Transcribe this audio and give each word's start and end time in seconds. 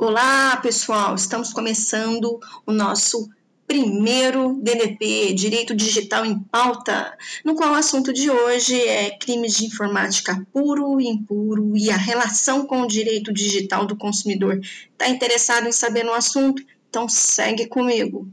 Olá, 0.00 0.56
pessoal! 0.58 1.16
Estamos 1.16 1.52
começando 1.52 2.38
o 2.64 2.72
nosso 2.72 3.28
primeiro 3.66 4.54
DDP, 4.62 5.32
Direito 5.34 5.74
Digital 5.74 6.24
em 6.24 6.38
Pauta, 6.38 7.18
no 7.44 7.56
qual 7.56 7.72
o 7.72 7.74
assunto 7.74 8.12
de 8.12 8.30
hoje 8.30 8.80
é 8.80 9.10
crimes 9.18 9.56
de 9.56 9.66
informática 9.66 10.40
puro 10.52 11.00
e 11.00 11.08
impuro 11.08 11.76
e 11.76 11.90
a 11.90 11.96
relação 11.96 12.64
com 12.64 12.82
o 12.82 12.86
direito 12.86 13.32
digital 13.32 13.86
do 13.86 13.96
consumidor. 13.96 14.60
Está 14.92 15.08
interessado 15.08 15.66
em 15.66 15.72
saber 15.72 16.04
no 16.04 16.14
assunto? 16.14 16.62
Então 16.88 17.08
segue 17.08 17.66
comigo. 17.66 18.30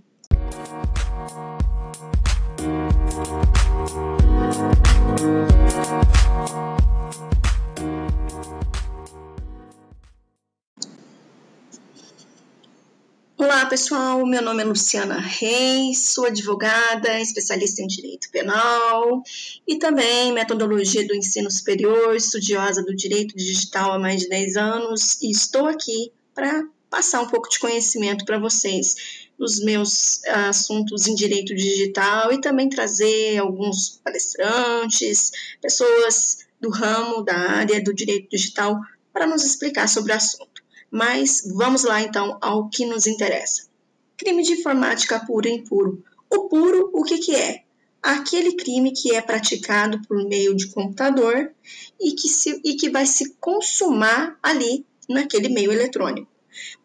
Pessoal. 13.76 14.26
Meu 14.26 14.42
nome 14.42 14.64
é 14.64 14.66
Luciana 14.66 15.20
Reis, 15.20 16.14
sou 16.14 16.28
advogada, 16.28 17.20
especialista 17.20 17.82
em 17.82 17.88
direito 17.88 18.32
penal 18.32 19.22
e 19.68 19.76
também 19.76 20.32
metodologia 20.32 21.06
do 21.06 21.14
ensino 21.14 21.52
superior, 21.52 22.16
estudiosa 22.16 22.82
do 22.82 22.96
direito 22.96 23.36
digital 23.36 23.92
há 23.92 24.00
mais 24.00 24.22
de 24.22 24.30
10 24.30 24.56
anos 24.56 25.22
e 25.22 25.30
estou 25.30 25.68
aqui 25.68 26.14
para 26.34 26.64
passar 26.90 27.20
um 27.20 27.28
pouco 27.28 27.50
de 27.50 27.60
conhecimento 27.60 28.24
para 28.24 28.40
vocês 28.40 29.28
dos 29.38 29.60
meus 29.60 30.24
assuntos 30.24 31.06
em 31.08 31.14
direito 31.14 31.54
digital 31.54 32.32
e 32.32 32.40
também 32.40 32.70
trazer 32.70 33.40
alguns 33.40 34.00
palestrantes, 34.02 35.32
pessoas 35.62 36.46
do 36.62 36.70
ramo 36.70 37.24
da 37.24 37.36
área 37.36 37.84
do 37.84 37.94
direito 37.94 38.30
digital 38.30 38.80
para 39.12 39.28
nos 39.28 39.44
explicar 39.44 39.90
sobre 39.90 40.14
o 40.14 40.16
assunto. 40.16 40.55
Mas 40.96 41.44
vamos 41.54 41.84
lá 41.84 42.02
então 42.02 42.38
ao 42.40 42.70
que 42.70 42.86
nos 42.86 43.06
interessa. 43.06 43.68
Crime 44.16 44.42
de 44.42 44.54
informática 44.54 45.20
puro 45.20 45.46
e 45.46 45.52
impuro. 45.52 46.02
O 46.30 46.48
puro, 46.48 46.90
o 46.94 47.04
que, 47.04 47.18
que 47.18 47.36
é? 47.36 47.64
Aquele 48.02 48.54
crime 48.54 48.94
que 48.94 49.14
é 49.14 49.22
praticado 49.22 50.02
por 50.08 50.26
meio 50.26 50.56
de 50.56 50.68
computador 50.68 51.52
e 52.00 52.14
que, 52.14 52.30
se, 52.30 52.62
e 52.64 52.76
que 52.76 52.90
vai 52.90 53.06
se 53.06 53.34
consumar 53.42 54.40
ali 54.42 54.86
naquele 55.10 55.50
meio 55.50 55.70
eletrônico. 55.70 56.32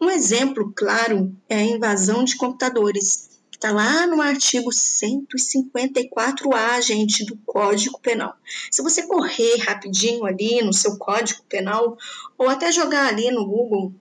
Um 0.01 0.11
exemplo 0.11 0.73
claro 0.75 1.33
é 1.49 1.59
a 1.59 1.63
invasão 1.63 2.25
de 2.25 2.37
computadores, 2.37 3.31
que 3.49 3.59
está 3.59 3.71
lá 3.71 4.09
no 4.09 4.21
artigo 4.21 4.71
154A, 4.71 6.83
gente, 6.83 7.25
do 7.25 7.37
Código 7.47 8.01
Penal. 8.01 8.35
Se 8.73 8.83
você 8.83 9.07
correr 9.07 9.59
rapidinho 9.59 10.25
ali 10.25 10.61
no 10.63 10.73
seu 10.73 10.99
Código 10.99 11.45
Penal, 11.49 11.97
ou 12.37 12.49
até 12.49 12.73
jogar 12.73 13.07
ali 13.07 13.31
no 13.31 13.47
Google 13.47 13.95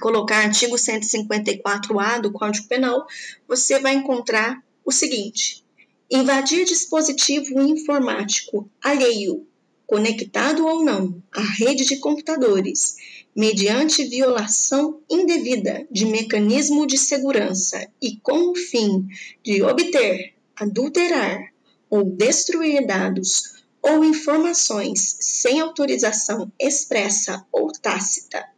colocar 0.00 0.44
artigo 0.44 0.76
154A 0.76 2.20
do 2.20 2.32
Código 2.32 2.66
Penal, 2.68 3.06
você 3.46 3.78
vai 3.78 3.94
encontrar 3.94 4.62
o 4.84 4.92
seguinte: 4.92 5.64
invadir 6.10 6.64
dispositivo 6.64 7.60
informático 7.60 8.68
alheio, 8.82 9.46
conectado 9.86 10.66
ou 10.66 10.84
não, 10.84 11.22
à 11.32 11.40
rede 11.40 11.84
de 11.84 11.96
computadores, 11.96 12.96
mediante 13.34 14.04
violação 14.04 15.00
indevida 15.10 15.86
de 15.90 16.06
mecanismo 16.06 16.86
de 16.86 16.98
segurança 16.98 17.88
e 18.00 18.16
com 18.16 18.52
o 18.52 18.56
fim 18.56 19.06
de 19.42 19.62
obter, 19.62 20.34
adulterar 20.56 21.52
ou 21.88 22.04
destruir 22.04 22.86
dados 22.86 23.62
ou 23.82 24.04
informações 24.04 25.16
sem 25.20 25.60
autorização 25.60 26.50
expressa 26.58 27.44
ou 27.50 27.72
tácita 27.72 28.52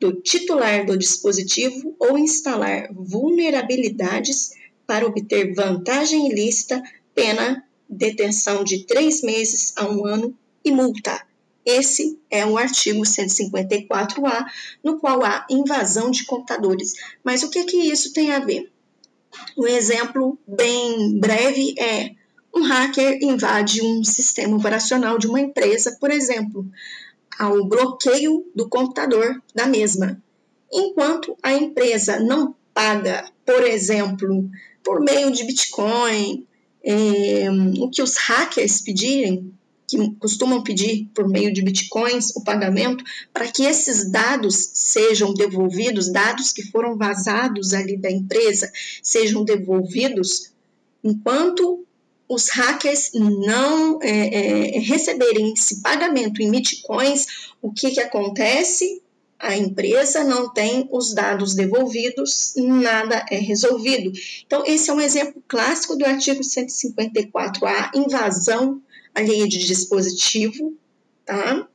do 0.00 0.14
titular 0.14 0.86
do 0.86 0.96
dispositivo 0.96 1.94
ou 1.98 2.18
instalar 2.18 2.88
vulnerabilidades 2.92 4.52
para 4.86 5.06
obter 5.06 5.54
vantagem 5.54 6.30
ilícita, 6.30 6.82
pena 7.14 7.62
detenção 7.88 8.64
de 8.64 8.86
três 8.86 9.22
meses 9.22 9.72
a 9.76 9.86
um 9.86 10.06
ano 10.06 10.34
e 10.64 10.72
multa. 10.72 11.20
Esse 11.64 12.18
é 12.30 12.46
o 12.46 12.56
artigo 12.56 13.02
154A, 13.02 14.46
no 14.82 14.98
qual 14.98 15.22
há 15.22 15.46
invasão 15.50 16.10
de 16.10 16.24
computadores. 16.24 16.94
Mas 17.22 17.42
o 17.42 17.50
que, 17.50 17.64
que 17.64 17.76
isso 17.76 18.12
tem 18.12 18.32
a 18.32 18.40
ver? 18.40 18.72
Um 19.56 19.66
exemplo 19.66 20.38
bem 20.46 21.18
breve 21.20 21.74
é 21.78 22.12
um 22.54 22.62
hacker 22.62 23.18
invade 23.22 23.82
um 23.82 24.02
sistema 24.02 24.56
operacional 24.56 25.18
de 25.18 25.26
uma 25.26 25.40
empresa, 25.40 25.96
por 26.00 26.10
exemplo, 26.10 26.66
ao 27.40 27.64
bloqueio 27.64 28.44
do 28.54 28.68
computador 28.68 29.42
da 29.54 29.66
mesma. 29.66 30.22
Enquanto 30.70 31.34
a 31.42 31.54
empresa 31.54 32.20
não 32.20 32.54
paga, 32.74 33.24
por 33.46 33.62
exemplo, 33.62 34.50
por 34.84 35.00
meio 35.00 35.32
de 35.32 35.44
Bitcoin, 35.44 36.46
é, 36.84 37.46
o 37.78 37.88
que 37.88 38.02
os 38.02 38.18
hackers 38.18 38.82
pedirem, 38.82 39.54
que 39.88 39.96
costumam 40.20 40.62
pedir 40.62 41.08
por 41.14 41.26
meio 41.26 41.52
de 41.52 41.62
bitcoins 41.62 42.36
o 42.36 42.44
pagamento, 42.44 43.02
para 43.32 43.50
que 43.50 43.64
esses 43.64 44.10
dados 44.10 44.54
sejam 44.74 45.32
devolvidos, 45.32 46.12
dados 46.12 46.52
que 46.52 46.62
foram 46.70 46.96
vazados 46.96 47.72
ali 47.72 47.96
da 47.96 48.10
empresa, 48.10 48.70
sejam 49.02 49.42
devolvidos, 49.44 50.52
enquanto 51.02 51.84
os 52.30 52.48
hackers 52.50 53.10
não 53.12 54.00
é, 54.00 54.76
é, 54.76 54.78
receberem 54.78 55.52
esse 55.52 55.82
pagamento 55.82 56.40
em 56.40 56.48
bitcoins, 56.48 57.26
o 57.60 57.72
que, 57.72 57.90
que 57.90 58.00
acontece? 58.00 59.02
A 59.36 59.56
empresa 59.56 60.22
não 60.22 60.52
tem 60.52 60.88
os 60.92 61.12
dados 61.12 61.54
devolvidos, 61.56 62.54
nada 62.56 63.26
é 63.28 63.36
resolvido. 63.36 64.12
Então, 64.46 64.62
esse 64.64 64.90
é 64.90 64.92
um 64.92 65.00
exemplo 65.00 65.42
clássico 65.48 65.96
do 65.96 66.06
artigo 66.06 66.40
154A, 66.40 67.90
invasão 67.96 68.80
alheia 69.12 69.48
de 69.48 69.58
dispositivo, 69.58 70.76
tá? 71.26 71.66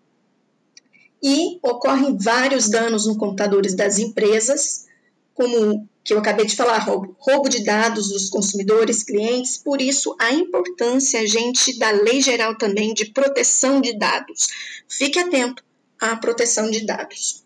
E 1.22 1.60
ocorrem 1.62 2.18
vários 2.18 2.70
danos 2.70 3.06
nos 3.06 3.18
computadores 3.18 3.76
das 3.76 4.00
empresas, 4.00 4.86
como 5.34 5.86
que 6.06 6.14
eu 6.14 6.20
acabei 6.20 6.46
de 6.46 6.56
falar, 6.56 6.78
roubo, 6.78 7.16
roubo 7.18 7.50
de 7.50 7.64
dados 7.64 8.10
dos 8.10 8.30
consumidores, 8.30 9.02
clientes, 9.02 9.58
por 9.58 9.82
isso 9.82 10.16
a 10.20 10.32
importância, 10.32 11.28
gente, 11.28 11.80
da 11.80 11.90
lei 11.90 12.22
geral 12.22 12.56
também 12.56 12.94
de 12.94 13.06
proteção 13.06 13.82
de 13.82 13.98
dados. 13.98 14.48
Fique 14.88 15.18
atento 15.18 15.64
à 16.00 16.16
proteção 16.16 16.70
de 16.70 16.86
dados. 16.86 17.44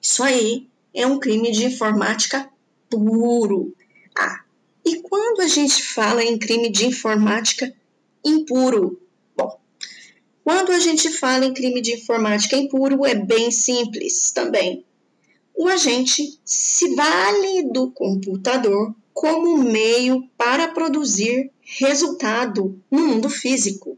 Isso 0.00 0.22
aí 0.22 0.68
é 0.92 1.06
um 1.06 1.18
crime 1.18 1.50
de 1.50 1.64
informática 1.64 2.46
puro. 2.90 3.74
Ah, 4.14 4.40
e 4.84 5.00
quando 5.00 5.40
a 5.40 5.48
gente 5.48 5.82
fala 5.82 6.22
em 6.22 6.38
crime 6.38 6.70
de 6.70 6.84
informática 6.84 7.74
impuro? 8.22 9.00
Bom, 9.34 9.58
quando 10.44 10.70
a 10.70 10.78
gente 10.78 11.08
fala 11.10 11.46
em 11.46 11.54
crime 11.54 11.80
de 11.80 11.94
informática 11.94 12.56
impuro, 12.56 13.06
é 13.06 13.14
bem 13.14 13.50
simples 13.50 14.32
também 14.32 14.84
o 15.54 15.68
agente 15.68 16.38
se 16.44 16.94
vale 16.94 17.70
do 17.72 17.90
computador 17.90 18.94
como 19.12 19.58
meio 19.58 20.28
para 20.36 20.68
produzir 20.68 21.50
resultado 21.78 22.82
no 22.90 23.06
mundo 23.06 23.30
físico. 23.30 23.96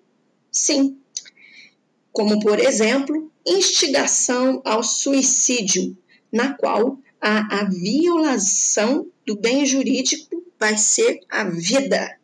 Sim, 0.53 0.99
como 2.12 2.39
por 2.41 2.61
exemplo, 2.61 3.33
instigação 3.47 4.61
ao 4.65 4.83
suicídio, 4.83 5.97
na 6.31 6.53
qual 6.55 6.99
a, 7.21 7.61
a 7.61 7.65
violação 7.65 9.06
do 9.27 9.37
bem 9.37 9.65
jurídico 9.65 10.45
vai 10.59 10.77
ser 10.77 11.21
a 11.31 11.45
vida. 11.45 12.19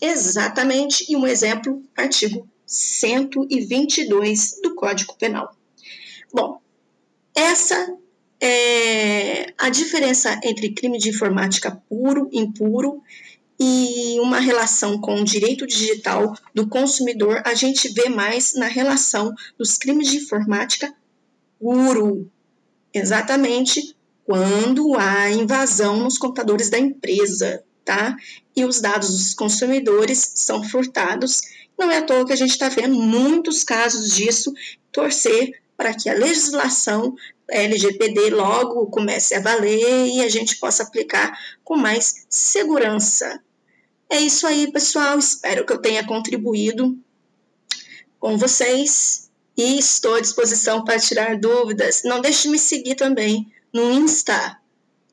Exatamente, 0.00 1.10
e 1.10 1.16
um 1.16 1.26
exemplo, 1.26 1.82
artigo 1.96 2.48
122 2.66 4.60
do 4.62 4.74
Código 4.74 5.14
Penal. 5.16 5.56
Bom, 6.32 6.60
essa 7.34 7.96
é, 8.46 9.54
a 9.58 9.68
diferença 9.68 10.38
entre 10.44 10.72
crime 10.72 10.98
de 10.98 11.10
informática 11.10 11.82
puro, 11.88 12.28
impuro 12.32 13.02
e 13.58 14.18
uma 14.20 14.38
relação 14.38 15.00
com 15.00 15.20
o 15.20 15.24
direito 15.24 15.66
digital 15.66 16.36
do 16.54 16.68
consumidor, 16.68 17.42
a 17.44 17.54
gente 17.54 17.88
vê 17.88 18.08
mais 18.08 18.54
na 18.54 18.66
relação 18.66 19.34
dos 19.58 19.76
crimes 19.76 20.08
de 20.08 20.18
informática 20.18 20.94
puro. 21.58 22.30
Exatamente 22.92 23.96
quando 24.24 24.96
há 24.96 25.30
invasão 25.30 25.98
nos 25.98 26.18
computadores 26.18 26.68
da 26.68 26.78
empresa, 26.78 27.62
tá? 27.84 28.16
E 28.54 28.64
os 28.64 28.80
dados 28.80 29.10
dos 29.10 29.34
consumidores 29.34 30.32
são 30.34 30.62
furtados. 30.64 31.40
Não 31.78 31.90
é 31.90 31.98
à 31.98 32.02
toa 32.02 32.26
que 32.26 32.32
a 32.32 32.36
gente 32.36 32.50
está 32.50 32.68
vendo 32.68 32.94
muitos 32.94 33.62
casos 33.62 34.14
disso 34.14 34.52
torcer 34.90 35.62
para 35.76 35.94
que 35.94 36.08
a 36.08 36.14
legislação 36.14 37.14
LGPD 37.48 38.30
logo 38.30 38.86
comece 38.86 39.34
a 39.34 39.40
valer 39.40 40.08
e 40.08 40.22
a 40.22 40.28
gente 40.28 40.56
possa 40.56 40.82
aplicar 40.82 41.38
com 41.62 41.76
mais 41.76 42.26
segurança. 42.28 43.40
É 44.10 44.18
isso 44.18 44.46
aí, 44.46 44.70
pessoal. 44.72 45.18
Espero 45.18 45.64
que 45.64 45.72
eu 45.72 45.78
tenha 45.78 46.06
contribuído 46.06 46.98
com 48.18 48.36
vocês 48.36 49.30
e 49.56 49.78
estou 49.78 50.14
à 50.14 50.20
disposição 50.20 50.84
para 50.84 50.98
tirar 50.98 51.38
dúvidas. 51.38 52.02
Não 52.04 52.20
deixe 52.20 52.44
de 52.44 52.50
me 52.50 52.58
seguir 52.58 52.94
também 52.94 53.52
no 53.72 53.90
Insta, 53.90 54.58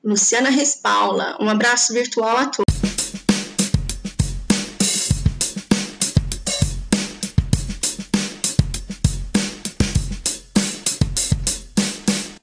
Luciana 0.04 0.50
Respaula. 0.50 1.38
Um 1.40 1.50
abraço 1.50 1.94
virtual 1.94 2.38
a 2.38 2.46
todos. 2.48 2.73